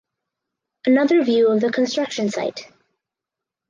[0.87, 2.67] Another view of the construction site.